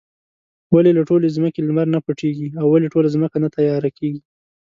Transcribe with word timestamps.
ولې 0.73 0.91
له 0.97 1.03
ټولې 1.09 1.27
ځمکې 1.37 1.59
لمر 1.67 1.87
نۀ 1.93 1.99
پټيږي؟ 2.05 2.47
او 2.59 2.65
ولې 2.71 2.87
ټوله 2.93 3.07
ځمکه 3.15 3.37
نه 3.43 3.49
تياره 3.57 3.89
کيږي؟ 3.97 4.21